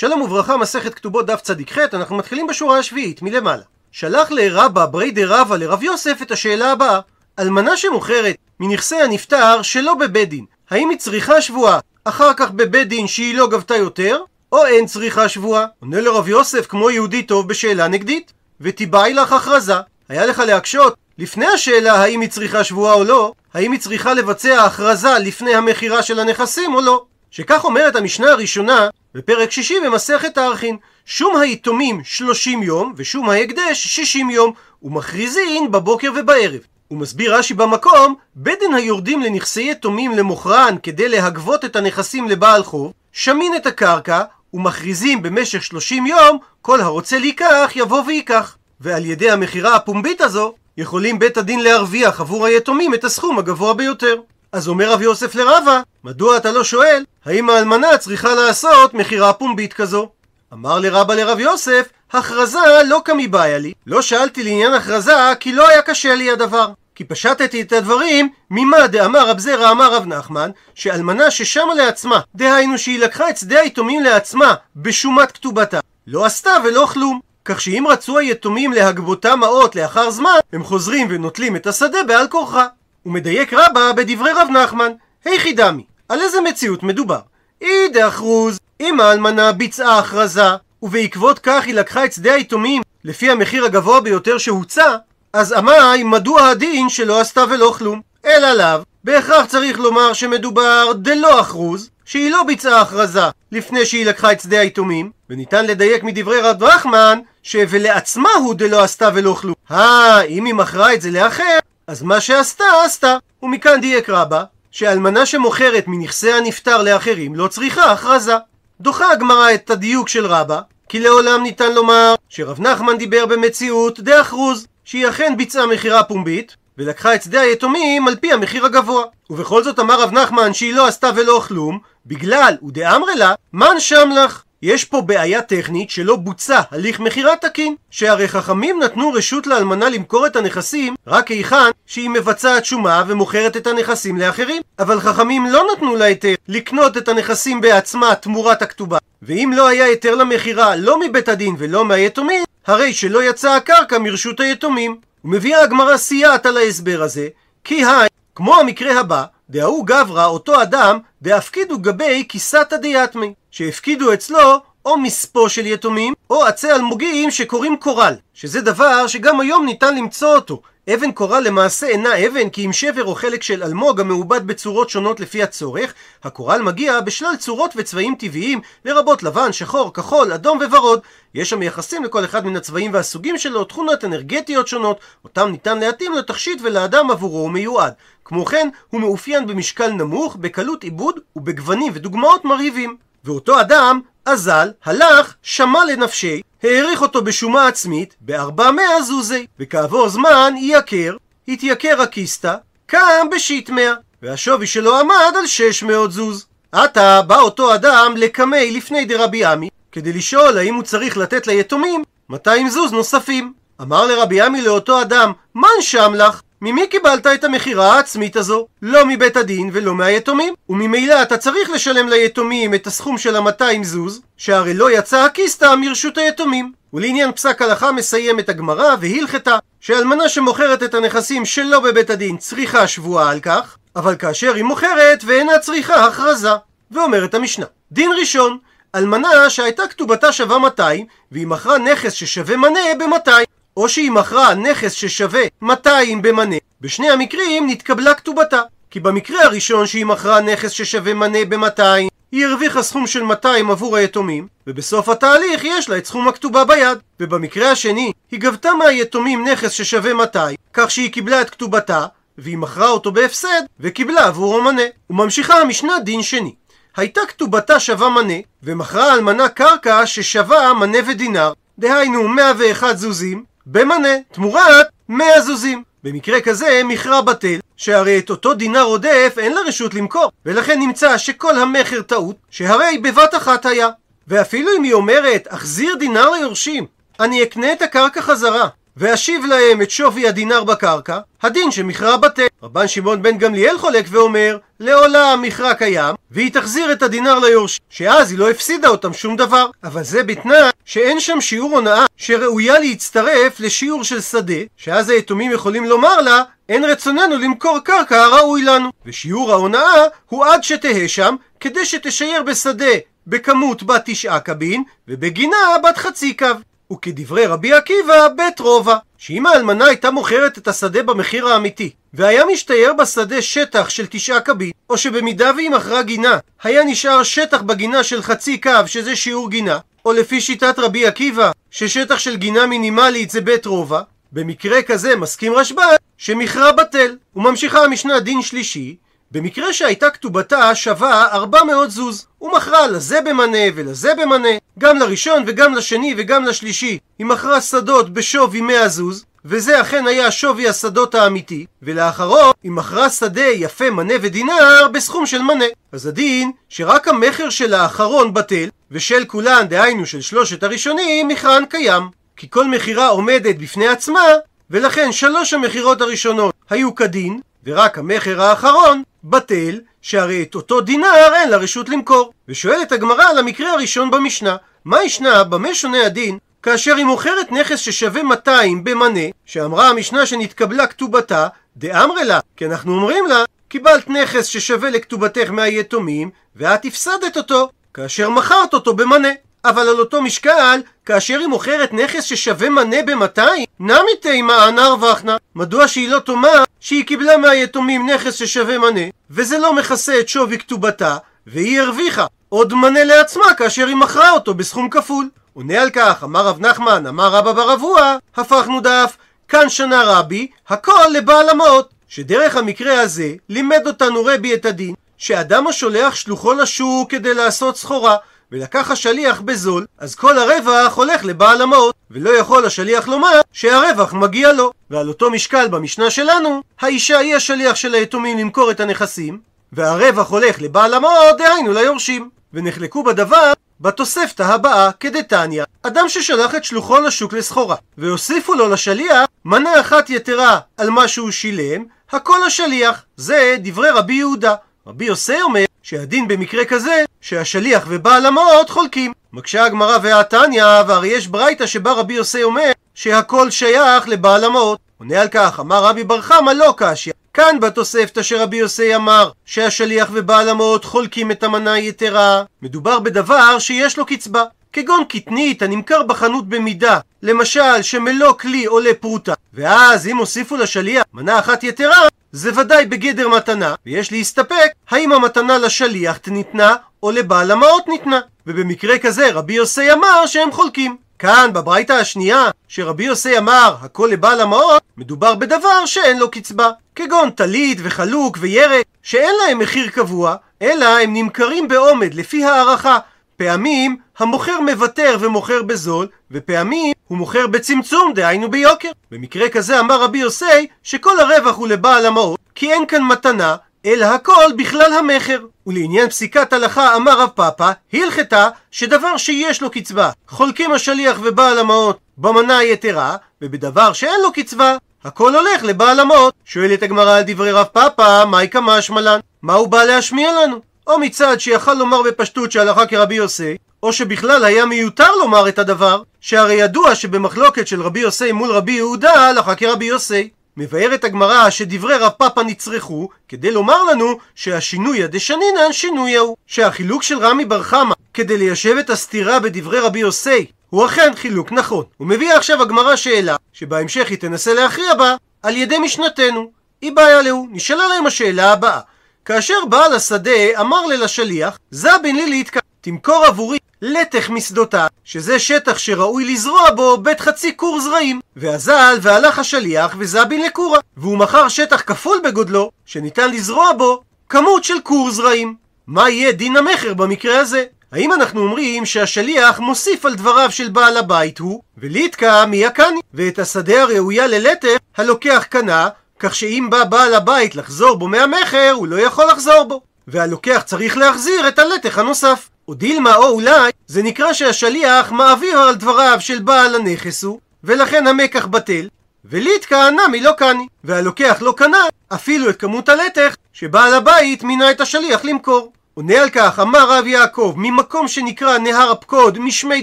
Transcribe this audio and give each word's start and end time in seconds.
שלום 0.00 0.22
וברכה, 0.22 0.56
מסכת 0.56 0.94
כתובות 0.94 1.26
דף 1.26 1.40
צ"ח, 1.40 1.78
אנחנו 1.92 2.16
מתחילים 2.16 2.46
בשורה 2.46 2.78
השביעית, 2.78 3.22
מלמעלה. 3.22 3.62
שלח 3.92 4.30
לרבא 4.30 4.86
ברי 4.86 5.10
דרבא 5.10 5.56
לרב 5.56 5.82
יוסף 5.82 6.22
את 6.22 6.30
השאלה 6.30 6.72
הבאה: 6.72 7.00
אלמנה 7.38 7.76
שמוכרת 7.76 8.36
מנכסי 8.60 8.96
הנפטר 8.96 9.62
שלא 9.62 9.94
בבית 9.94 10.28
דין, 10.28 10.44
האם 10.70 10.90
היא 10.90 10.98
צריכה 10.98 11.40
שבועה 11.40 11.78
אחר 12.04 12.34
כך 12.36 12.50
בבית 12.50 12.88
דין 12.88 13.06
שהיא 13.06 13.34
לא 13.34 13.48
גבתה 13.48 13.76
יותר, 13.76 14.20
או 14.52 14.66
אין 14.66 14.86
צריכה 14.86 15.28
שבועה? 15.28 15.66
עונה 15.80 16.00
לרב 16.00 16.28
יוסף 16.28 16.66
כמו 16.66 16.90
יהודי 16.90 17.22
טוב 17.22 17.48
בשאלה 17.48 17.88
נגדית, 17.88 18.32
ותיבאי 18.60 19.14
לך 19.14 19.32
הכרזה. 19.32 19.74
היה 20.08 20.26
לך 20.26 20.38
להקשות 20.38 20.94
לפני 21.18 21.46
השאלה 21.46 21.94
האם 21.94 22.20
היא 22.20 22.30
צריכה 22.30 22.64
שבועה 22.64 22.94
או 22.94 23.04
לא, 23.04 23.32
האם 23.54 23.72
היא 23.72 23.80
צריכה 23.80 24.14
לבצע 24.14 24.64
הכרזה 24.64 25.18
לפני 25.18 25.54
המכירה 25.54 26.02
של 26.02 26.18
הנכסים 26.18 26.74
או 26.74 26.80
לא. 26.80 27.04
שכך 27.30 27.64
אומרת 27.64 27.96
המשנה 27.96 28.30
הראשונה 28.30 28.88
בפרק 29.14 29.50
שישי 29.50 29.80
במסכת 29.84 30.38
הארכין 30.38 30.76
שום 31.06 31.36
היתומים 31.36 32.00
שלושים 32.04 32.62
יום 32.62 32.92
ושום 32.96 33.30
ההקדש 33.30 33.86
שישים 33.86 34.30
יום 34.30 34.52
ומכריזין 34.82 35.70
בבוקר 35.70 36.12
ובערב. 36.16 36.60
הוא 36.88 36.98
מסביר 36.98 37.36
רש"י 37.36 37.54
במקום 37.54 38.14
בית 38.34 38.58
דין 38.60 38.74
היורדים 38.74 39.22
לנכסי 39.22 39.70
יתומים 39.70 40.12
למוכרן 40.12 40.76
כדי 40.82 41.08
להגבות 41.08 41.64
את 41.64 41.76
הנכסים 41.76 42.28
לבעל 42.28 42.62
חוב 42.62 42.92
שמין 43.12 43.56
את 43.56 43.66
הקרקע 43.66 44.22
ומכריזים 44.54 45.22
במשך 45.22 45.64
שלושים 45.64 46.06
יום 46.06 46.38
כל 46.62 46.80
הרוצה 46.80 47.18
להיקח 47.18 47.70
יבוא 47.74 48.02
וייקח 48.06 48.56
ועל 48.80 49.04
ידי 49.04 49.30
המכירה 49.30 49.76
הפומבית 49.76 50.20
הזו 50.20 50.54
יכולים 50.76 51.18
בית 51.18 51.36
הדין 51.36 51.60
להרוויח 51.60 52.20
עבור 52.20 52.46
היתומים 52.46 52.94
את 52.94 53.04
הסכום 53.04 53.38
הגבוה 53.38 53.74
ביותר 53.74 54.16
אז 54.52 54.68
אומר 54.68 54.92
רב 54.92 55.02
יוסף 55.02 55.34
לרבה, 55.34 55.80
מדוע 56.04 56.36
אתה 56.36 56.52
לא 56.52 56.64
שואל 56.64 57.04
האם 57.24 57.50
האלמנה 57.50 57.98
צריכה 57.98 58.34
לעשות 58.34 58.94
מכירה 58.94 59.32
פומבית 59.32 59.72
כזו? 59.72 60.08
אמר 60.52 60.78
לרבה 60.78 61.14
לרב 61.14 61.38
יוסף, 61.38 61.88
הכרזה 62.12 62.58
לא 62.88 63.02
כמי 63.04 63.28
בעיה 63.28 63.58
לי. 63.58 63.72
לא 63.86 64.02
שאלתי 64.02 64.44
לעניין 64.44 64.74
הכרזה 64.74 65.12
כי 65.40 65.52
לא 65.52 65.68
היה 65.68 65.82
קשה 65.82 66.14
לי 66.14 66.30
הדבר. 66.30 66.68
כי 66.94 67.04
פשטתי 67.04 67.62
את 67.62 67.72
הדברים 67.72 68.28
ממה 68.50 68.86
דאמר 68.86 69.28
רב 69.28 69.38
זרע 69.38 69.70
אמר 69.70 69.94
רב 69.94 70.06
נחמן 70.06 70.50
שאלמנה 70.74 71.30
ששמה 71.30 71.74
לעצמה 71.74 72.20
דהיינו 72.34 72.78
שהיא 72.78 72.98
לקחה 72.98 73.30
את 73.30 73.36
שדה 73.36 73.60
היתומים 73.60 74.02
לעצמה 74.02 74.54
בשומת 74.76 75.32
כתובתה 75.32 75.80
לא 76.06 76.24
עשתה 76.24 76.50
ולא 76.64 76.86
כלום 76.92 77.20
כך 77.44 77.60
שאם 77.60 77.84
רצו 77.88 78.18
היתומים 78.18 78.72
להגבותה 78.72 79.36
מעות 79.36 79.76
לאחר 79.76 80.10
זמן 80.10 80.38
הם 80.52 80.64
חוזרים 80.64 81.06
ונוטלים 81.10 81.56
את 81.56 81.66
השדה 81.66 82.02
בעל 82.02 82.28
כורחה 82.28 82.66
ומדייק 83.08 83.52
רבה 83.52 83.92
בדברי 83.92 84.32
רב 84.32 84.48
נחמן, 84.50 84.92
היכי 85.24 85.52
דמי, 85.52 85.84
על 86.08 86.20
איזה 86.20 86.40
מציאות 86.40 86.82
מדובר? 86.82 87.18
אי 87.62 87.88
דאחרוז, 87.88 88.58
אם 88.80 89.00
האלמנה 89.00 89.52
ביצעה 89.52 89.98
הכרזה, 89.98 90.48
ובעקבות 90.82 91.38
כך 91.38 91.64
היא 91.64 91.74
לקחה 91.74 92.04
את 92.04 92.12
שדה 92.12 92.34
היתומים 92.34 92.82
לפי 93.04 93.30
המחיר 93.30 93.64
הגבוה 93.64 94.00
ביותר 94.00 94.38
שהוצע, 94.38 94.96
אז 95.32 95.52
אמי 95.52 96.02
מדוע 96.04 96.48
הדין 96.48 96.88
שלא 96.88 97.20
עשתה 97.20 97.44
ולא 97.50 97.74
כלום? 97.78 98.00
אלא 98.24 98.52
לאו, 98.52 98.80
בהכרח 99.04 99.46
צריך 99.46 99.78
לומר 99.78 100.12
שמדובר 100.12 100.92
דלא 100.94 101.40
אחרוז, 101.40 101.90
שהיא 102.04 102.30
לא 102.30 102.42
ביצעה 102.42 102.80
הכרזה 102.80 103.24
לפני 103.52 103.86
שהיא 103.86 104.06
לקחה 104.06 104.32
את 104.32 104.40
שדה 104.40 104.60
היתומים, 104.60 105.10
וניתן 105.30 105.66
לדייק 105.66 106.02
מדברי 106.04 106.40
רב 106.40 106.64
נחמן, 106.64 107.18
ש"ולעצמה 107.42 108.30
הוא 108.38 108.54
דלא 108.54 108.82
עשתה 108.82 109.08
ולא 109.14 109.36
כלום". 109.40 109.54
אה, 109.70 110.20
אם 110.22 110.44
היא 110.44 110.54
מכרה 110.54 110.94
את 110.94 111.00
זה 111.00 111.10
לאחר, 111.10 111.58
אז 111.88 112.02
מה 112.02 112.20
שעשתה, 112.20 112.64
עשתה. 112.84 113.16
ומכאן 113.42 113.80
דייק 113.80 114.10
רבה, 114.10 114.44
שאלמנה 114.70 115.26
שמוכרת 115.26 115.84
מנכסי 115.86 116.32
הנפטר 116.32 116.82
לאחרים 116.82 117.34
לא 117.34 117.48
צריכה 117.48 117.92
הכרזה. 117.92 118.34
דוחה 118.80 119.12
הגמרא 119.12 119.54
את 119.54 119.70
הדיוק 119.70 120.08
של 120.08 120.26
רבה, 120.26 120.60
כי 120.88 121.00
לעולם 121.00 121.42
ניתן 121.42 121.72
לומר 121.74 122.14
שרב 122.28 122.60
נחמן 122.60 122.98
דיבר 122.98 123.26
במציאות 123.26 124.00
דאחרוז, 124.00 124.66
שהיא 124.84 125.08
אכן 125.08 125.36
ביצעה 125.36 125.66
מכירה 125.66 126.04
פומבית, 126.04 126.56
ולקחה 126.78 127.14
את 127.14 127.22
שדה 127.22 127.40
היתומים 127.40 128.08
על 128.08 128.16
פי 128.16 128.32
המחיר 128.32 128.66
הגבוה. 128.66 129.04
ובכל 129.30 129.64
זאת 129.64 129.78
אמר 129.78 130.00
רב 130.00 130.12
נחמן 130.12 130.54
שהיא 130.54 130.74
לא 130.74 130.86
עשתה 130.86 131.10
ולא 131.16 131.42
כלום, 131.48 131.78
בגלל 132.06 132.54
ודאמרי 132.62 133.14
לה, 133.16 133.34
מן 133.52 133.80
שם 133.80 134.10
לך. 134.24 134.42
יש 134.62 134.84
פה 134.84 135.00
בעיה 135.00 135.42
טכנית 135.42 135.90
שלא 135.90 136.16
בוצע 136.16 136.60
הליך 136.70 137.00
מכירה 137.00 137.36
תקין, 137.36 137.74
שהרי 137.90 138.28
חכמים 138.28 138.82
נתנו 138.82 139.12
רשות 139.12 139.46
לאלמנה 139.46 139.88
למכור 139.88 140.26
את 140.26 140.36
הנכסים 140.36 140.94
רק 141.06 141.28
היכן 141.28 141.70
שהיא 141.86 142.10
מבצעת 142.10 142.64
שומה 142.64 143.04
ומוכרת 143.06 143.56
את 143.56 143.66
הנכסים 143.66 144.18
לאחרים, 144.18 144.62
אבל 144.78 145.00
חכמים 145.00 145.46
לא 145.46 145.66
נתנו 145.72 145.96
לה 145.96 146.04
היתר 146.04 146.34
לקנות 146.48 146.96
את 146.96 147.08
הנכסים 147.08 147.60
בעצמה 147.60 148.14
תמורת 148.14 148.62
הכתובה, 148.62 148.98
ואם 149.22 149.52
לא 149.54 149.68
היה 149.68 149.84
היתר 149.84 150.14
למכירה 150.14 150.76
לא 150.76 151.00
מבית 151.00 151.28
הדין 151.28 151.54
ולא 151.58 151.84
מהיתומים, 151.84 152.44
הרי 152.66 152.92
שלא 152.92 153.22
יצאה 153.30 153.56
הקרקע 153.56 153.98
מרשות 153.98 154.40
היתומים. 154.40 154.96
ומביאה 155.24 155.62
הגמרא 155.62 155.96
סייעת 155.96 156.46
על 156.46 156.56
ההסבר 156.56 157.02
הזה, 157.02 157.28
כי 157.64 157.84
היי, 157.84 158.08
כמו 158.34 158.60
המקרה 158.60 159.00
הבא, 159.00 159.24
דהוא 159.50 159.86
גברא, 159.86 160.26
אותו 160.26 160.62
אדם, 160.62 160.98
דהפקידו 161.22 161.78
גבי 161.78 162.24
כיסתא 162.28 162.76
דיתמי, 162.76 163.34
שהפקידו 163.50 164.14
אצלו 164.14 164.60
או 164.84 164.98
מספו 164.98 165.48
של 165.48 165.66
יתומים, 165.66 166.14
או 166.30 166.44
עצי 166.44 166.72
אלמוגים 166.72 167.30
שקוראים 167.30 167.76
קורל, 167.76 168.14
שזה 168.34 168.60
דבר 168.60 169.06
שגם 169.06 169.40
היום 169.40 169.66
ניתן 169.66 169.96
למצוא 169.96 170.34
אותו. 170.34 170.62
אבן 170.94 171.12
קורל 171.12 171.42
למעשה 171.46 171.86
אינה 171.86 172.26
אבן 172.26 172.48
כי 172.48 172.66
אם 172.66 172.72
שבר 172.72 173.04
או 173.04 173.14
חלק 173.14 173.42
של 173.42 173.62
אלמוג 173.62 174.00
המעובד 174.00 174.46
בצורות 174.46 174.90
שונות 174.90 175.20
לפי 175.20 175.42
הצורך, 175.42 175.94
הקורל 176.24 176.62
מגיע 176.62 177.00
בשלל 177.00 177.36
צורות 177.36 177.74
וצבעים 177.76 178.14
טבעיים, 178.18 178.60
לרבות 178.84 179.22
לבן, 179.22 179.52
שחור, 179.52 179.92
כחול, 179.94 180.32
אדום 180.32 180.58
וורוד. 180.70 181.00
יש 181.34 181.52
המייחסים 181.52 182.04
לכל 182.04 182.24
אחד 182.24 182.46
מן 182.46 182.56
הצבעים 182.56 182.94
והסוגים 182.94 183.38
שלו 183.38 183.64
תכונות 183.64 184.04
אנרגטיות 184.04 184.68
שונות, 184.68 184.98
אותם 185.24 185.48
ניתן 185.50 185.78
להתאים 185.78 186.12
לתכשיט 186.12 186.60
ולאדם 186.64 187.10
עבורו 187.10 187.38
הוא 187.38 187.50
מיועד. 187.50 187.92
כמו 188.24 188.44
כן, 188.44 188.68
הוא 188.90 189.00
מאופיין 189.00 189.46
במשקל 189.46 189.90
נמוך, 189.92 190.36
בקלות 190.36 190.84
עיבוד 190.84 191.20
ובגוונים 191.36 191.92
ודוגמאות 191.94 192.44
מרהיבים. 192.44 192.96
ואותו 193.24 193.60
אדם, 193.60 194.00
אזל, 194.32 194.70
הלך, 194.84 195.34
שמע 195.42 195.84
לנפשי, 195.84 196.42
העריך 196.62 197.02
אותו 197.02 197.22
בשומה 197.22 197.66
עצמית 197.66 198.14
בארבע 198.20 198.70
מאה 198.70 199.02
זוזי, 199.02 199.46
וכעבור 199.60 200.08
זמן 200.08 200.54
ייקר, 200.56 201.16
התייקר 201.48 202.02
הקיסטה, 202.02 202.56
קם 202.86 203.26
בשיט 203.34 203.70
מאה, 203.70 203.92
והשווי 204.22 204.66
שלו 204.66 204.98
עמד 204.98 205.32
על 205.38 205.46
שש 205.46 205.82
מאות 205.82 206.12
זוז. 206.12 206.46
עתה 206.72 207.22
בא 207.22 207.40
אותו 207.40 207.74
אדם 207.74 208.14
לקמי 208.16 208.70
לפני 208.70 209.04
דרבי 209.04 209.44
עמי, 209.44 209.68
כדי 209.92 210.12
לשאול 210.12 210.58
האם 210.58 210.74
הוא 210.74 210.82
צריך 210.82 211.16
לתת 211.16 211.46
ליתומים 211.46 212.02
200 212.28 212.68
זוז 212.68 212.92
נוספים. 212.92 213.52
אמר 213.80 214.06
לרבי 214.06 214.40
עמי 214.40 214.62
לאותו 214.62 215.02
אדם, 215.02 215.32
מן 215.54 215.68
שם 215.80 216.12
לך? 216.14 216.40
ממי 216.62 216.86
קיבלת 216.86 217.26
את 217.26 217.44
המכירה 217.44 217.94
העצמית 217.94 218.36
הזו? 218.36 218.66
לא 218.82 219.06
מבית 219.06 219.36
הדין 219.36 219.70
ולא 219.72 219.94
מהיתומים. 219.94 220.54
וממילא 220.68 221.22
אתה 221.22 221.36
צריך 221.36 221.70
לשלם 221.70 222.08
ליתומים 222.08 222.74
את 222.74 222.86
הסכום 222.86 223.18
של 223.18 223.36
ה-200 223.36 223.82
זוז, 223.82 224.20
שהרי 224.36 224.74
לא 224.74 224.90
יצא 224.90 225.24
הקיסטה 225.24 225.76
מרשות 225.76 226.18
היתומים. 226.18 226.72
ולעניין 226.92 227.32
פסק 227.32 227.62
הלכה 227.62 227.92
מסיימת 227.92 228.48
הגמרא 228.48 228.94
והלכתה 229.00 229.58
שאלמנה 229.80 230.28
שמוכרת 230.28 230.82
את 230.82 230.94
הנכסים 230.94 231.44
שלא 231.44 231.80
בבית 231.80 232.10
הדין 232.10 232.36
צריכה 232.36 232.86
שבועה 232.86 233.30
על 233.30 233.40
כך, 233.40 233.76
אבל 233.96 234.16
כאשר 234.16 234.54
היא 234.54 234.64
מוכרת 234.64 235.24
ואינה 235.26 235.58
צריכה 235.58 236.06
הכרזה. 236.06 236.52
ואומרת 236.90 237.34
המשנה, 237.34 237.66
דין 237.92 238.10
ראשון, 238.20 238.58
אלמנה 238.94 239.50
שהייתה 239.50 239.86
כתובתה 239.86 240.32
שווה 240.32 240.58
200 240.58 241.06
והיא 241.32 241.46
מכרה 241.46 241.78
נכס 241.78 242.12
ששווה 242.12 242.56
מנה 242.56 242.80
ב-200 242.98 243.57
או 243.78 243.88
שהיא 243.88 244.10
מכרה 244.10 244.54
נכס 244.54 244.92
ששווה 244.92 245.42
200 245.62 246.22
במנה, 246.22 246.56
בשני 246.80 247.10
המקרים 247.10 247.70
נתקבלה 247.70 248.14
כתובתה. 248.14 248.62
כי 248.90 249.00
במקרה 249.00 249.42
הראשון 249.42 249.86
שהיא 249.86 250.06
מכרה 250.06 250.40
נכס 250.40 250.70
ששווה 250.70 251.14
מנה 251.14 251.38
ב-200, 251.48 252.08
היא 252.32 252.46
הרוויחה 252.46 252.82
סכום 252.82 253.06
של 253.06 253.22
200 253.22 253.70
עבור 253.70 253.96
היתומים, 253.96 254.46
ובסוף 254.66 255.08
התהליך 255.08 255.64
יש 255.64 255.88
לה 255.88 255.98
את 255.98 256.06
סכום 256.06 256.28
הכתובה 256.28 256.64
ביד. 256.64 256.98
ובמקרה 257.20 257.70
השני, 257.70 258.12
היא 258.30 258.40
גבתה 258.40 258.74
מהיתומים 258.74 259.48
נכס 259.48 259.72
ששווה 259.72 260.14
200, 260.14 260.56
כך 260.72 260.90
שהיא 260.90 261.12
קיבלה 261.12 261.40
את 261.40 261.50
כתובתה, 261.50 262.06
והיא 262.38 262.58
מכרה 262.58 262.88
אותו 262.88 263.12
בהפסד, 263.12 263.62
וקיבלה 263.80 264.26
עבורו 264.26 264.62
מנה. 264.62 264.82
וממשיכה 265.10 265.60
המשנה 265.60 265.98
דין 265.98 266.22
שני. 266.22 266.54
הייתה 266.96 267.20
כתובתה 267.28 267.80
שווה 267.80 268.08
מנה, 268.08 268.38
ומכרה 268.62 269.14
אלמנה 269.14 269.48
קרקע 269.48 270.06
ששווה 270.06 270.74
מנה 270.74 270.98
ודינר, 271.06 271.52
דהיינו 271.78 272.28
101 272.28 272.98
זוזים, 272.98 273.47
במנה, 273.70 274.08
תמורת 274.32 274.86
100 275.08 275.40
זוזים. 275.40 275.82
במקרה 276.04 276.40
כזה 276.40 276.80
מכרה 276.84 277.22
בטל, 277.22 277.58
שהרי 277.76 278.18
את 278.18 278.30
אותו 278.30 278.54
דינר 278.54 278.82
עודף 278.82 279.34
אין 279.38 279.52
לה 279.52 279.60
רשות 279.66 279.94
למכור, 279.94 280.30
ולכן 280.46 280.78
נמצא 280.78 281.18
שכל 281.18 281.58
המכר 281.58 282.02
טעות, 282.02 282.36
שהרי 282.50 282.98
בבת 282.98 283.34
אחת 283.34 283.66
היה. 283.66 283.88
ואפילו 284.28 284.70
אם 284.78 284.82
היא 284.82 284.92
אומרת, 284.92 285.46
אחזיר 285.50 285.94
דינר 285.98 286.30
ליורשים, 286.30 286.86
אני 287.20 287.42
אקנה 287.42 287.72
את 287.72 287.82
הקרקע 287.82 288.22
חזרה, 288.22 288.68
ואשיב 288.98 289.44
להם 289.44 289.82
את 289.82 289.90
שווי 289.90 290.28
הדינר 290.28 290.64
בקרקע, 290.64 291.18
הדין 291.42 291.70
שמכרה 291.70 292.16
בטל. 292.16 292.46
רבן 292.62 292.88
שמעון 292.88 293.22
בן 293.22 293.38
גמליאל 293.38 293.78
חולק 293.78 294.06
ואומר, 294.08 294.58
לעולם 294.80 295.42
מכרה 295.42 295.74
קיים, 295.74 296.14
והיא 296.30 296.52
תחזיר 296.52 296.92
את 296.92 297.02
הדינר 297.02 297.38
ליורשים, 297.38 297.84
שאז 297.90 298.30
היא 298.30 298.38
לא 298.38 298.50
הפסידה 298.50 298.88
אותם 298.88 299.12
שום 299.12 299.36
דבר. 299.36 299.70
אבל 299.84 300.02
זה 300.02 300.22
בתנאי 300.22 300.70
שאין 300.84 301.20
שם 301.20 301.40
שיעור 301.40 301.70
הונאה 301.70 302.06
שראויה 302.16 302.78
להצטרף 302.78 303.60
לשיעור 303.60 304.04
של 304.04 304.20
שדה, 304.20 304.54
שאז 304.76 305.10
היתומים 305.10 305.52
יכולים 305.52 305.84
לומר 305.84 306.20
לה, 306.20 306.42
אין 306.68 306.84
רצוננו 306.84 307.36
למכור 307.38 307.78
קרקע 307.84 308.24
הראוי 308.24 308.62
לנו. 308.62 308.90
ושיעור 309.06 309.52
ההונאה 309.52 310.04
הוא 310.28 310.44
עד 310.44 310.64
שתהא 310.64 311.06
שם, 311.06 311.36
כדי 311.60 311.84
שתשייר 311.84 312.42
בשדה 312.42 312.94
בכמות 313.26 313.82
בת 313.82 314.02
תשעה 314.04 314.40
קבין, 314.40 314.82
ובגינה 315.08 315.56
בת 315.84 315.96
חצי 315.96 316.34
קו. 316.34 316.46
וכדברי 316.92 317.46
רבי 317.46 317.72
עקיבא, 317.72 318.28
בית 318.36 318.60
רובע, 318.60 318.96
שאם 319.18 319.46
האלמנה 319.46 319.84
הייתה 319.84 320.10
מוכרת 320.10 320.58
את 320.58 320.68
השדה 320.68 321.02
במחיר 321.02 321.48
האמיתי, 321.48 321.90
והיה 322.14 322.44
משתייר 322.52 322.92
בשדה 322.92 323.42
שטח 323.42 323.88
של 323.88 324.06
תשעה 324.10 324.40
קבין, 324.40 324.70
או 324.90 324.98
שבמידה 324.98 325.52
והיא 325.56 325.70
מכרה 325.70 326.02
גינה, 326.02 326.38
היה 326.62 326.84
נשאר 326.84 327.22
שטח 327.22 327.62
בגינה 327.62 328.02
של 328.02 328.22
חצי 328.22 328.60
קו, 328.60 328.70
שזה 328.86 329.16
שיעור 329.16 329.50
גינה, 329.50 329.78
או 330.04 330.12
לפי 330.12 330.40
שיטת 330.40 330.78
רבי 330.78 331.06
עקיבא, 331.06 331.50
ששטח 331.70 332.18
של 332.18 332.36
גינה 332.36 332.66
מינימלית 332.66 333.30
זה 333.30 333.40
בית 333.40 333.66
רובע, 333.66 334.00
במקרה 334.32 334.82
כזה 334.82 335.16
מסכים 335.16 335.52
רשב"א 335.52 335.82
שמכרה 336.18 336.72
בטל. 336.72 337.16
וממשיכה 337.36 337.84
המשנה 337.84 338.20
דין 338.20 338.42
שלישי, 338.42 338.96
במקרה 339.30 339.72
שהייתה 339.72 340.10
כתובתה 340.10 340.74
שווה 340.74 341.26
400 341.32 341.90
זוז. 341.90 342.26
הוא 342.38 342.52
מכרה 342.56 342.86
לזה 342.86 343.20
במנה 343.20 343.58
ולזה 343.74 344.12
במנה, 344.14 344.48
גם 344.78 344.98
לראשון 344.98 345.44
וגם 345.46 345.74
לשני 345.74 346.14
וגם 346.16 346.44
לשלישי. 346.44 346.98
היא 347.18 347.26
מכרה 347.26 347.60
שדות 347.60 348.12
בשווי 348.12 348.60
100 348.60 348.88
זוז, 348.88 349.24
וזה 349.44 349.80
אכן 349.80 350.06
היה 350.06 350.30
שווי 350.30 350.68
השדות 350.68 351.14
האמיתי, 351.14 351.66
ולאחרון 351.82 352.52
היא 352.62 352.72
מכרה 352.72 353.10
שדה 353.10 353.46
יפה 353.46 353.90
מנה 353.90 354.14
ודינר 354.22 354.88
בסכום 354.92 355.26
של 355.26 355.42
מנה. 355.42 355.64
אז 355.92 356.06
הדין 356.06 356.52
שרק 356.68 357.08
המכר 357.08 357.50
של 357.50 357.74
האחרון 357.74 358.34
בטל, 358.34 358.68
ושל 358.90 359.24
כולן, 359.24 359.68
דהיינו 359.68 360.06
של 360.06 360.20
שלושת 360.20 360.62
הראשונים, 360.62 361.28
מכרן 361.28 361.64
קיים. 361.68 362.02
כי 362.36 362.50
כל 362.50 362.64
מכירה 362.64 363.08
עומדת 363.08 363.56
בפני 363.56 363.88
עצמה, 363.88 364.24
ולכן 364.70 365.12
שלוש 365.12 365.54
המכירות 365.54 366.00
הראשונות 366.00 366.54
היו 366.70 366.94
כדין, 366.94 367.40
ורק 367.68 367.98
המכר 367.98 368.42
האחרון 368.42 369.02
בטל, 369.24 369.80
שהרי 370.02 370.42
את 370.42 370.54
אותו 370.54 370.80
דינר 370.80 371.34
אין 371.34 371.50
לה 371.50 371.56
רשות 371.56 371.88
למכור. 371.88 372.32
ושואלת 372.48 372.92
הגמרא 372.92 373.24
על 373.24 373.38
המקרה 373.38 373.72
הראשון 373.72 374.10
במשנה, 374.10 374.56
מה 374.84 375.04
ישנה, 375.04 375.44
במה 375.44 375.74
שונה 375.74 376.06
הדין, 376.06 376.38
כאשר 376.62 376.96
היא 376.96 377.04
מוכרת 377.04 377.52
נכס 377.52 377.78
ששווה 377.78 378.22
200 378.22 378.84
במנה, 378.84 379.20
שאמרה 379.46 379.88
המשנה 379.88 380.26
שנתקבלה 380.26 380.86
כתובתה, 380.86 381.48
דאמרי 381.76 382.24
לה, 382.24 382.40
כי 382.56 382.66
אנחנו 382.66 382.94
אומרים 382.94 383.26
לה, 383.26 383.44
קיבלת 383.68 384.08
נכס 384.08 384.46
ששווה 384.46 384.90
לכתובתך 384.90 385.50
מהיתומים, 385.50 386.30
ואת 386.56 386.84
הפסדת 386.84 387.36
אותו, 387.36 387.70
כאשר 387.94 388.30
מכרת 388.30 388.74
אותו 388.74 388.94
במנה. 388.94 389.28
אבל 389.64 389.88
על 389.88 390.00
אותו 390.00 390.22
משקל, 390.22 390.80
כאשר 391.06 391.38
היא 391.38 391.46
מוכרת 391.46 391.92
נכס 391.92 392.24
ששווה 392.24 392.68
מנה 392.68 392.96
ב-200, 393.02 393.40
נמי 393.80 394.16
תימא 394.20 394.68
אנא 394.68 394.80
הרווחנה. 394.80 395.36
מדוע 395.54 395.88
שהיא 395.88 396.08
לא 396.08 396.18
תאמר 396.18 396.64
שהיא 396.80 397.04
קיבלה 397.04 397.36
מהיתומים 397.36 398.10
נכס 398.10 398.34
ששווה 398.34 398.78
מנה, 398.78 399.00
וזה 399.30 399.58
לא 399.58 399.74
מכסה 399.74 400.20
את 400.20 400.28
שווי 400.28 400.58
כתובתה, 400.58 401.16
והיא 401.46 401.80
הרוויחה 401.80 402.26
עוד 402.48 402.74
מנה 402.74 403.04
לעצמה 403.04 403.54
כאשר 403.54 403.86
היא 403.86 403.96
מכרה 403.96 404.30
אותו 404.30 404.54
בסכום 404.54 404.90
כפול. 404.90 405.28
עונה 405.54 405.82
על 405.82 405.90
כך, 405.90 406.24
אמר 406.24 406.46
רב 406.46 406.60
נחמן, 406.60 407.06
אמר 407.06 407.28
רבא 407.28 407.52
בר 407.52 407.74
אבוה, 407.74 408.16
הפכנו 408.36 408.80
דף, 408.80 409.16
כאן 409.48 409.68
שנה 409.68 410.02
רבי, 410.04 410.48
הכל 410.68 411.06
לבעל 411.12 411.48
המות. 411.48 411.90
שדרך 412.08 412.56
המקרה 412.56 413.00
הזה 413.00 413.32
לימד 413.48 413.86
אותנו 413.86 414.24
רבי 414.24 414.54
את 414.54 414.66
הדין, 414.66 414.94
שאדם 415.18 415.66
השולח 415.66 416.14
שלוחו 416.14 416.52
לשוק 416.52 417.10
כדי 417.10 417.34
לעשות 417.34 417.76
סחורה, 417.76 418.16
ולקח 418.52 418.90
השליח 418.90 419.40
בזול, 419.40 419.86
אז 419.98 420.14
כל 420.14 420.38
הרווח 420.38 420.96
הולך 420.96 421.24
לבעל 421.24 421.62
המעות, 421.62 421.94
ולא 422.10 422.30
יכול 422.30 422.66
השליח 422.66 423.08
לומר 423.08 423.40
שהרווח 423.52 424.12
מגיע 424.12 424.52
לו. 424.52 424.72
ועל 424.90 425.08
אותו 425.08 425.30
משקל 425.30 425.68
במשנה 425.68 426.10
שלנו, 426.10 426.62
האישה 426.80 427.18
היא 427.18 427.36
השליח 427.36 427.76
של 427.76 427.94
היתומים 427.94 428.38
למכור 428.38 428.70
את 428.70 428.80
הנכסים, 428.80 429.40
והרווח 429.72 430.30
הולך 430.30 430.62
לבעל 430.62 430.94
המעות, 430.94 431.36
דהיינו 431.38 431.72
ליורשים. 431.72 432.30
ונחלקו 432.52 433.02
בדבר 433.02 433.52
בתוספתא 433.80 434.42
הבאה 434.42 434.92
כדתניא, 434.92 435.64
אדם 435.82 436.08
ששלח 436.08 436.54
את 436.54 436.64
שלוחו 436.64 437.00
לשוק 437.00 437.32
לסחורה, 437.32 437.76
והוסיפו 437.98 438.54
לו 438.54 438.68
לשליח 438.68 439.26
מנה 439.44 439.80
אחת 439.80 440.10
יתרה 440.10 440.58
על 440.76 440.90
מה 440.90 441.08
שהוא 441.08 441.30
שילם, 441.30 441.84
הכל 442.10 442.44
השליח. 442.46 443.04
זה 443.16 443.56
דברי 443.58 443.90
רבי 443.90 444.14
יהודה. 444.14 444.54
רבי 444.88 445.04
יוסי 445.04 445.42
אומר 445.42 445.64
שהדין 445.82 446.28
במקרה 446.28 446.64
כזה 446.64 447.04
שהשליח 447.20 447.84
ובעל 447.88 448.26
המעות 448.26 448.70
חולקים. 448.70 449.12
מקשה 449.32 449.64
הגמרא 449.64 449.98
והתניא, 450.02 450.64
והרי 450.88 451.08
יש 451.08 451.26
ברייתא 451.26 451.66
שבה 451.66 451.92
רבי 451.92 452.14
יוסי 452.14 452.42
אומר 452.42 452.72
שהכל 452.94 453.50
שייך 453.50 454.08
לבעל 454.08 454.44
המעות. 454.44 454.78
עונה 454.98 455.20
על 455.20 455.28
כך, 455.28 455.60
אמר 455.60 455.84
רבי 455.84 456.04
בר 456.04 456.20
חמא 456.20 456.50
לא 456.50 456.74
קשיא. 456.76 457.12
כאן 457.34 457.60
בתוספתא 457.60 458.22
שרבי 458.22 458.56
יוסי 458.56 458.96
אמר 458.96 459.30
שהשליח 459.44 460.08
ובעל 460.12 460.48
המעות 460.48 460.84
חולקים 460.84 461.30
את 461.30 461.42
המנה 461.42 461.72
היתרה, 461.72 462.42
מדובר 462.62 462.98
בדבר 462.98 463.58
שיש 463.58 463.98
לו 463.98 464.06
קצבה. 464.06 464.44
כגון 464.72 465.04
קטנית 465.08 465.62
הנמכר 465.62 466.02
בחנות 466.02 466.48
במידה, 466.48 466.98
למשל 467.22 467.82
שמלוא 467.82 468.32
כלי 468.32 468.64
עולה 468.64 468.94
פרוטה, 469.00 469.34
ואז 469.54 470.06
אם 470.06 470.16
הוסיפו 470.16 470.56
לשליח 470.56 471.04
מנה 471.14 471.38
אחת 471.38 471.64
יתרה, 471.64 472.08
זה 472.32 472.50
ודאי 472.60 472.86
בגדר 472.86 473.28
מתנה, 473.28 473.74
ויש 473.86 474.12
להסתפק 474.12 474.72
האם 474.90 475.12
המתנה 475.12 475.58
לשליח 475.58 476.18
ניתנה 476.26 476.76
או 477.02 477.10
לבעל 477.10 477.50
המעות 477.50 477.88
ניתנה. 477.88 478.20
ובמקרה 478.46 478.98
כזה 478.98 479.30
רבי 479.32 479.52
יוסי 479.52 479.92
אמר 479.92 480.26
שהם 480.26 480.52
חולקים. 480.52 480.96
כאן 481.18 481.50
בברייתא 481.52 481.92
השנייה, 481.92 482.50
שרבי 482.68 483.04
יוסי 483.04 483.38
אמר 483.38 483.76
הכל 483.82 484.08
לבעל 484.12 484.40
המעות, 484.40 484.82
מדובר 484.96 485.34
בדבר 485.34 485.86
שאין 485.86 486.18
לו 486.18 486.30
קצבה. 486.30 486.70
כגון 486.94 487.30
טלית 487.30 487.78
וחלוק 487.82 488.38
וירק, 488.40 488.84
שאין 489.02 489.34
להם 489.42 489.58
מחיר 489.58 489.88
קבוע, 489.88 490.36
אלא 490.62 490.98
הם 490.98 491.14
נמכרים 491.14 491.68
בעומד 491.68 492.14
לפי 492.14 492.44
הערכה. 492.44 492.98
פעמים 493.36 493.96
המוכר 494.18 494.60
מוותר 494.60 495.16
ומוכר 495.20 495.62
בזול, 495.62 496.06
ופעמים 496.30 496.92
הוא 497.08 497.18
מוכר 497.18 497.46
בצמצום, 497.46 498.12
דהיינו 498.14 498.50
ביוקר. 498.50 498.90
במקרה 499.10 499.48
כזה 499.48 499.80
אמר 499.80 500.02
רבי 500.02 500.18
יוסי 500.18 500.66
שכל 500.82 501.20
הרווח 501.20 501.56
הוא 501.56 501.68
לבעל 501.68 502.06
המעות, 502.06 502.40
כי 502.54 502.72
אין 502.72 502.86
כאן 502.86 503.02
מתנה, 503.02 503.56
אלא 503.86 504.04
הכל 504.04 504.52
בכלל 504.58 504.92
המכר. 504.92 505.38
ולעניין 505.66 506.08
פסיקת 506.08 506.52
הלכה 506.52 506.96
אמר 506.96 507.20
רב 507.20 507.28
פאפא, 507.28 507.72
הלכתה 507.92 508.48
שדבר 508.70 509.16
שיש 509.16 509.62
לו 509.62 509.70
קצבה, 509.70 510.10
חולקים 510.28 510.72
השליח 510.72 511.18
ובעל 511.22 511.58
המעות 511.58 511.98
במנה 512.18 512.58
היתרה, 512.58 513.16
ובדבר 513.42 513.92
שאין 513.92 514.20
לו 514.22 514.32
קצבה, 514.32 514.76
הכל 515.04 515.34
הולך 515.34 515.64
לבעל 515.64 516.00
המעות. 516.00 516.34
שואלת 516.44 516.82
הגמרא 516.82 517.16
על 517.16 517.22
דברי 517.26 517.52
רב 517.52 517.66
פאפא, 517.66 518.24
מהי 518.24 518.48
כמשמע 518.48 519.00
לן? 519.00 519.20
מה 519.42 519.54
הוא 519.54 519.68
בא 519.68 519.84
להשמיע 519.84 520.32
לנו? 520.32 520.60
או 520.86 520.98
מצד 520.98 521.40
שיכל 521.40 521.74
לומר 521.74 522.02
בפשטות 522.02 522.52
שהלכה 522.52 522.86
כרבי 522.86 523.14
יוסי, 523.14 523.56
או 523.82 523.92
שבכלל 523.92 524.44
היה 524.44 524.66
מיותר 524.66 525.16
לומר 525.16 525.48
את 525.48 525.58
הדבר, 525.58 526.02
שהרי 526.20 526.54
ידוע 526.54 526.94
שבמחלוקת 526.94 527.66
של 527.66 527.82
רבי 527.82 528.00
יוסי 528.00 528.32
מול 528.32 528.50
רבי 528.50 528.72
יהודה 528.72 529.12
הלכה 529.12 529.54
כרבי 529.54 529.84
יוסי. 529.84 530.28
מבארת 530.56 531.04
הגמרא 531.04 531.50
שדברי 531.50 531.96
רב 531.96 532.12
פאפא 532.12 532.40
נצרכו 532.40 533.08
כדי 533.28 533.50
לומר 533.50 533.84
לנו 533.84 534.18
שהשינוי 534.34 535.04
הדשנינן 535.04 535.72
שינוי 535.72 536.16
ההוא 536.16 536.36
שהחילוק 536.46 537.02
של 537.02 537.18
רמי 537.18 537.44
בר 537.44 537.62
חמא 537.62 537.94
כדי 538.14 538.38
ליישב 538.38 538.76
את 538.80 538.90
הסתירה 538.90 539.40
בדברי 539.40 539.80
רבי 539.80 539.98
יוסי 539.98 540.46
הוא 540.70 540.86
אכן 540.86 541.12
חילוק 541.16 541.52
נכון. 541.52 541.84
הוא 541.96 542.06
מביא 542.06 542.32
עכשיו 542.34 542.62
הגמרא 542.62 542.96
שאלה 542.96 543.36
שבהמשך 543.52 544.10
היא 544.10 544.18
תנסה 544.18 544.54
להכריע 544.54 544.94
בה 544.94 545.14
על 545.42 545.56
ידי 545.56 545.78
משנתנו. 545.78 546.50
היא 546.80 546.92
בעיה 546.92 547.22
להו. 547.22 547.46
נשאלה 547.50 547.86
להם 547.88 548.06
השאלה 548.06 548.52
הבאה 548.52 548.80
כאשר 549.24 549.54
בעל 549.68 549.92
השדה 549.92 550.60
אמר 550.60 550.86
לשליח, 550.86 551.58
זבין 551.70 552.16
לי 552.16 552.30
להתקע, 552.30 552.57
תמכור 552.80 553.24
עבורי 553.24 553.58
לתך 553.82 554.30
משדותה, 554.30 554.86
שזה 555.04 555.38
שטח 555.38 555.78
שראוי 555.78 556.24
לזרוע 556.24 556.70
בו 556.70 556.98
בית 556.98 557.20
חצי 557.20 557.56
כור 557.56 557.80
זרעים. 557.80 558.20
ואזל 558.36 558.98
והלך 559.02 559.38
השליח 559.38 559.94
וזבין 559.98 560.42
לקורה, 560.42 560.78
והוא 560.96 561.18
מכר 561.18 561.48
שטח 561.48 561.80
כפול 561.80 562.20
בגודלו, 562.24 562.70
שניתן 562.86 563.30
לזרוע 563.30 563.72
בו 563.72 564.02
כמות 564.28 564.64
של 564.64 564.80
כור 564.82 565.10
זרעים. 565.10 565.54
מה 565.86 566.10
יהיה 566.10 566.32
דין 566.32 566.56
המכר 566.56 566.94
במקרה 566.94 567.40
הזה? 567.40 567.64
האם 567.92 568.12
אנחנו 568.12 568.40
אומרים 568.40 568.86
שהשליח 568.86 569.60
מוסיף 569.60 570.06
על 570.06 570.14
דבריו 570.14 570.50
של 570.50 570.68
בעל 570.68 570.96
הבית 570.96 571.38
הוא, 571.38 571.62
וליתקה 571.78 572.46
מי 572.46 572.56
יקני, 572.56 573.00
ואת 573.14 573.38
השדה 573.38 573.82
הראויה 573.82 574.26
ללתך 574.26 574.76
הלוקח 574.96 575.46
קנה, 575.48 575.88
כך 576.18 576.34
שאם 576.34 576.66
בא 576.70 576.84
בעל 576.84 577.14
הבית 577.14 577.56
לחזור 577.56 577.96
בו 577.96 578.08
מהמכר, 578.08 578.72
הוא 578.74 578.86
לא 578.86 578.96
יכול 578.96 579.24
לחזור 579.30 579.64
בו. 579.64 579.80
והלוקח 580.08 580.62
צריך 580.66 580.96
להחזיר 580.96 581.48
את 581.48 581.58
הלתך 581.58 581.98
הנוסף. 581.98 582.48
או 582.68 582.74
דילמה 582.74 583.16
או 583.16 583.28
אולי, 583.28 583.70
זה 583.86 584.02
נקרא 584.02 584.32
שהשליח 584.32 585.12
מעביר 585.12 585.58
על 585.58 585.74
דבריו 585.74 586.16
של 586.20 586.38
בעל 586.38 586.74
הנכס 586.74 587.24
הוא, 587.24 587.40
ולכן 587.64 588.06
המקח 588.06 588.46
בטל, 588.46 588.88
וליתקא 589.24 589.90
נמי 589.90 590.20
לא 590.20 590.32
קני, 590.32 590.66
והלוקח 590.84 591.38
לא 591.40 591.54
קנה 591.56 591.84
אפילו 592.14 592.50
את 592.50 592.56
כמות 592.56 592.88
הלתך 592.88 593.36
שבעל 593.52 593.94
הבית 593.94 594.44
מינה 594.44 594.70
את 594.70 594.80
השליח 594.80 595.24
למכור. 595.24 595.72
עונה 595.94 596.22
על 596.22 596.30
כך, 596.30 596.58
אמר 596.58 596.90
רב 596.90 597.06
יעקב, 597.06 597.54
ממקום 597.56 598.08
שנקרא 598.08 598.58
נהר 598.58 598.90
הפקוד 598.90 599.38
משמי 599.38 599.82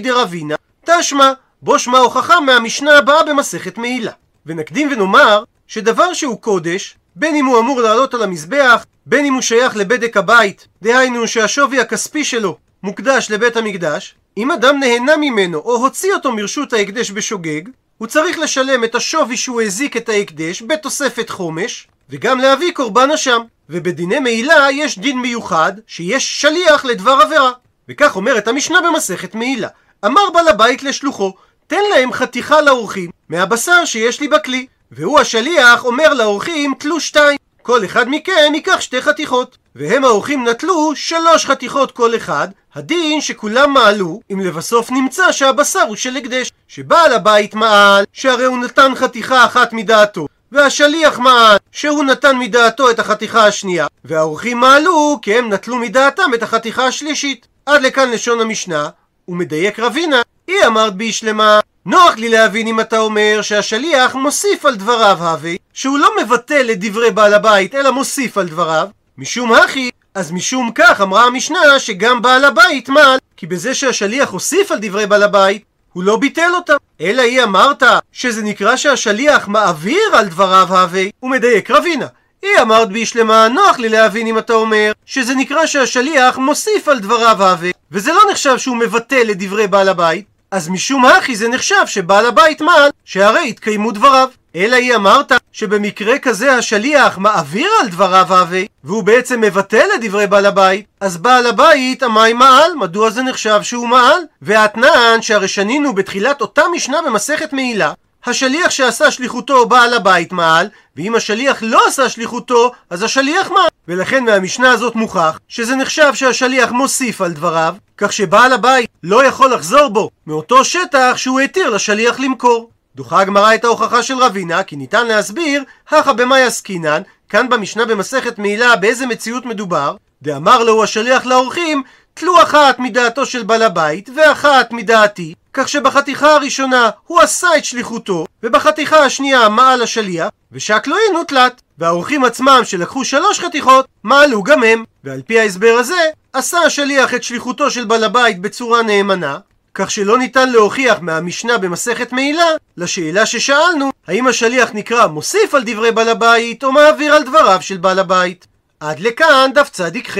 דרבינה, 0.00 0.54
תשמע, 0.84 1.32
בו 1.62 1.78
שמע 1.78 1.98
הוכחה 1.98 2.40
מהמשנה 2.40 2.98
הבאה 2.98 3.24
במסכת 3.24 3.78
מעילה. 3.78 4.12
ונקדים 4.46 4.88
ונאמר 4.92 5.44
שדבר 5.66 6.12
שהוא 6.12 6.40
קודש, 6.40 6.96
בין 7.16 7.36
אם 7.36 7.46
הוא 7.46 7.58
אמור 7.58 7.80
לעלות 7.80 8.14
על 8.14 8.22
המזבח, 8.22 8.86
בין 9.06 9.24
אם 9.24 9.34
הוא 9.34 9.42
שייך 9.42 9.76
לבדק 9.76 10.16
הבית, 10.16 10.68
דהיינו 10.82 11.28
שהשווי 11.28 11.80
הכספי 11.80 12.24
שלו 12.24 12.56
מוקדש 12.86 13.30
לבית 13.30 13.56
המקדש, 13.56 14.14
אם 14.36 14.50
אדם 14.50 14.80
נהנה 14.80 15.16
ממנו 15.16 15.58
או 15.58 15.76
הוציא 15.76 16.14
אותו 16.14 16.32
מרשות 16.32 16.72
ההקדש 16.72 17.10
בשוגג, 17.10 17.62
הוא 17.98 18.08
צריך 18.08 18.38
לשלם 18.38 18.84
את 18.84 18.94
השווי 18.94 19.36
שהוא 19.36 19.62
הזיק 19.62 19.96
את 19.96 20.08
ההקדש 20.08 20.62
בתוספת 20.62 21.30
חומש, 21.30 21.88
וגם 22.10 22.38
להביא 22.38 22.72
קורבן 22.72 23.10
אשם. 23.10 23.40
ובדיני 23.70 24.18
מעילה 24.18 24.66
יש 24.72 24.98
דין 24.98 25.18
מיוחד 25.18 25.72
שיש 25.86 26.40
שליח 26.40 26.84
לדבר 26.84 27.18
עבירה. 27.22 27.52
וכך 27.88 28.16
אומרת 28.16 28.48
המשנה 28.48 28.78
במסכת 28.80 29.34
מעילה. 29.34 29.68
אמר 30.04 30.30
בעל 30.34 30.48
הבית 30.48 30.82
לשלוחו, 30.82 31.34
תן 31.66 31.82
להם 31.94 32.12
חתיכה 32.12 32.60
לאורחים 32.60 33.10
מהבשר 33.28 33.84
שיש 33.84 34.20
לי 34.20 34.28
בכלי. 34.28 34.66
והוא 34.90 35.20
השליח 35.20 35.84
אומר 35.84 36.14
לאורחים, 36.14 36.74
תלו 36.78 37.00
שתיים. 37.00 37.38
כל 37.66 37.84
אחד 37.84 38.08
מכם 38.08 38.54
ייקח 38.54 38.80
שתי 38.80 39.02
חתיכות. 39.02 39.56
והם 39.74 40.04
האורחים 40.04 40.48
נטלו 40.48 40.96
שלוש 40.96 41.46
חתיכות 41.46 41.92
כל 41.92 42.16
אחד, 42.16 42.48
הדין 42.74 43.20
שכולם 43.20 43.72
מעלו, 43.72 44.20
אם 44.32 44.40
לבסוף 44.40 44.90
נמצא 44.90 45.32
שהבשר 45.32 45.80
הוא 45.80 45.96
של 45.96 46.16
הקדש. 46.16 46.52
שבעל 46.68 47.12
הבית 47.12 47.54
מעל, 47.54 48.04
שהרי 48.12 48.44
הוא 48.44 48.58
נתן 48.58 48.92
חתיכה 48.94 49.44
אחת 49.44 49.72
מדעתו, 49.72 50.26
והשליח 50.52 51.18
מעל, 51.18 51.56
שהוא 51.72 52.04
נתן 52.04 52.38
מדעתו 52.38 52.90
את 52.90 52.98
החתיכה 52.98 53.46
השנייה, 53.46 53.86
והאורחים 54.04 54.60
מעלו, 54.60 55.18
כי 55.22 55.34
הם 55.34 55.52
נטלו 55.52 55.76
מדעתם 55.76 56.34
את 56.34 56.42
החתיכה 56.42 56.86
השלישית. 56.86 57.46
עד 57.66 57.82
לכאן 57.82 58.10
לשון 58.10 58.40
המשנה, 58.40 58.88
ומדייק 59.28 59.78
רבינה, 59.78 60.22
היא 60.46 60.66
אמרת 60.66 60.94
בי 60.94 61.12
שלמה, 61.12 61.60
נוח 61.86 62.16
לי 62.16 62.28
להבין 62.28 62.66
אם 62.66 62.80
אתה 62.80 62.98
אומר 62.98 63.38
שהשליח 63.42 64.14
מוסיף 64.14 64.66
על 64.66 64.76
דבריו 64.76 65.18
הווי, 65.20 65.56
שהוא 65.72 65.98
לא 65.98 66.10
מבטל 66.22 66.70
את 66.70 66.80
דברי 66.80 67.10
בעל 67.10 67.34
הבית, 67.34 67.74
אלא 67.74 67.90
מוסיף 67.90 68.38
על 68.38 68.48
דבריו, 68.48 68.88
משום 69.18 69.52
הכי, 69.52 69.90
אז 70.14 70.32
משום 70.32 70.70
כך 70.74 71.00
אמרה 71.00 71.24
המשנה 71.24 71.78
שגם 71.78 72.22
בעל 72.22 72.44
הבית 72.44 72.88
מעל, 72.88 73.18
כי 73.36 73.46
בזה 73.46 73.74
שהשליח 73.74 74.30
הוסיף 74.30 74.72
על 74.72 74.78
דברי 74.80 75.06
בעל 75.06 75.22
הבית, 75.22 75.64
הוא 75.92 76.02
לא 76.02 76.16
ביטל 76.16 76.50
אותם. 76.54 76.76
אלא 77.00 77.22
היא 77.22 77.42
אמרת 77.42 77.82
שזה 78.12 78.42
נקרא 78.42 78.76
שהשליח 78.76 79.48
מעביר 79.48 80.10
על 80.12 80.26
דבריו 80.26 80.66
הווי, 80.70 81.10
הוא 81.20 81.30
מדייק 81.30 81.70
רבינה. 81.70 82.06
היא 82.42 82.60
אמרת 82.62 82.88
בישלמה, 82.88 83.48
נוח 83.48 83.78
לי 83.78 83.88
להבין 83.88 84.26
אם 84.26 84.38
אתה 84.38 84.52
אומר 84.52 84.92
שזה 85.06 85.34
נקרא 85.34 85.66
שהשליח 85.66 86.38
מוסיף 86.38 86.88
על 86.88 86.98
דבריו 86.98 87.42
הווי, 87.42 87.72
וזה 87.92 88.12
לא 88.12 88.20
נחשב 88.30 88.58
שהוא 88.58 88.76
מבטל 88.76 89.30
את 89.30 89.38
דברי 89.38 89.66
בעל 89.66 89.88
הבית, 89.88 90.35
אז 90.56 90.68
משום 90.68 91.04
הכי 91.04 91.36
זה 91.36 91.48
נחשב 91.48 91.86
שבעל 91.86 92.26
הבית 92.26 92.60
מעל, 92.60 92.90
שהרי 93.04 93.48
התקיימו 93.48 93.92
דבריו. 93.92 94.28
אלא 94.56 94.76
היא 94.76 94.94
אמרת 94.94 95.32
שבמקרה 95.52 96.18
כזה 96.18 96.52
השליח 96.54 97.18
מעביר 97.18 97.68
על 97.80 97.88
דבריו 97.88 98.26
הווי, 98.28 98.66
והוא 98.84 99.02
בעצם 99.02 99.40
מבטל 99.40 99.86
את 99.94 100.00
דברי 100.00 100.26
בעל 100.26 100.46
הבית, 100.46 100.86
אז 101.00 101.16
בעל 101.16 101.46
הבית 101.46 102.02
המים 102.02 102.38
מעל, 102.38 102.74
מדוע 102.74 103.10
זה 103.10 103.22
נחשב 103.22 103.60
שהוא 103.62 103.88
מעל? 103.88 104.20
והאתנן 104.42 105.18
שהרי 105.20 105.48
שנינו 105.48 105.94
בתחילת 105.94 106.40
אותה 106.40 106.62
משנה 106.72 106.98
במסכת 107.06 107.52
מעילה, 107.52 107.92
השליח 108.26 108.70
שעשה 108.70 109.10
שליחותו 109.10 109.66
בעל 109.66 109.94
הבית 109.94 110.32
מעל, 110.32 110.68
ואם 110.96 111.14
השליח 111.14 111.58
לא 111.62 111.86
עשה 111.86 112.08
שליחותו, 112.08 112.72
אז 112.90 113.02
השליח 113.02 113.50
מעל. 113.50 113.68
ולכן 113.88 114.24
מהמשנה 114.24 114.70
הזאת 114.70 114.94
מוכח 114.94 115.38
שזה 115.48 115.76
נחשב 115.76 116.14
שהשליח 116.14 116.72
מוסיף 116.72 117.20
על 117.20 117.32
דבריו, 117.32 117.74
כך 117.98 118.12
שבעל 118.12 118.52
הבית 118.52 118.90
לא 119.02 119.24
יכול 119.24 119.54
לחזור 119.54 119.88
בו 119.88 120.10
מאותו 120.26 120.64
שטח 120.64 121.12
שהוא 121.16 121.40
התיר 121.40 121.70
לשליח 121.70 122.20
למכור. 122.20 122.70
דוחה 122.96 123.20
הגמרא 123.20 123.54
את 123.54 123.64
ההוכחה 123.64 124.02
של 124.02 124.18
רבינה, 124.18 124.62
כי 124.62 124.76
ניתן 124.76 125.06
להסביר, 125.06 125.64
הכא 125.88 126.12
במאי 126.12 126.42
עסקינן, 126.42 127.02
כאן 127.28 127.48
במשנה 127.48 127.84
במסכת 127.84 128.38
מעילה 128.38 128.76
באיזה 128.76 129.06
מציאות 129.06 129.46
מדובר, 129.46 129.96
דאמר 130.22 130.64
לו 130.64 130.82
השליח 130.82 131.26
לאורחים, 131.26 131.82
תלו 132.14 132.42
אחת 132.42 132.78
מדעתו 132.78 133.26
של 133.26 133.42
בעל 133.42 133.62
הבית 133.62 134.10
ואחת 134.16 134.72
מדעתי, 134.72 135.34
כך 135.56 135.68
שבחתיכה 135.68 136.34
הראשונה 136.34 136.90
הוא 137.06 137.20
עשה 137.20 137.48
את 137.58 137.64
שליחותו, 137.64 138.26
ובחתיכה 138.42 139.04
השנייה 139.04 139.48
מעל 139.48 139.82
השליח, 139.82 140.28
ושהכלואים 140.52 141.16
הוא 141.16 141.24
תלת. 141.24 141.60
והאורחים 141.78 142.24
עצמם 142.24 142.60
שלקחו 142.64 143.04
שלוש 143.04 143.40
חתיכות, 143.40 143.86
מעלו 144.04 144.42
גם 144.42 144.62
הם. 144.62 144.84
ועל 145.04 145.22
פי 145.26 145.40
ההסבר 145.40 145.76
הזה, 145.78 146.10
עשה 146.32 146.58
השליח 146.58 147.14
את 147.14 147.22
שליחותו 147.22 147.70
של 147.70 147.84
בעל 147.84 148.04
הבית 148.04 148.40
בצורה 148.40 148.82
נאמנה, 148.82 149.38
כך 149.74 149.90
שלא 149.90 150.18
ניתן 150.18 150.48
להוכיח 150.48 150.98
מהמשנה 151.00 151.58
במסכת 151.58 152.12
מעילה 152.12 152.46
לשאלה 152.76 153.26
ששאלנו, 153.26 153.90
האם 154.06 154.26
השליח 154.26 154.70
נקרא 154.74 155.06
מוסיף 155.06 155.54
על 155.54 155.62
דברי 155.66 155.92
בעל 155.92 156.08
הבית 156.08 156.64
או 156.64 156.72
מעביר 156.72 157.14
על 157.14 157.22
דבריו 157.22 157.58
של 157.62 157.76
בעל 157.76 157.98
הבית. 157.98 158.46
עד 158.80 159.00
לכאן 159.00 159.50
דף 159.54 159.70
צדיק 159.70 160.10
ח' 160.10 160.18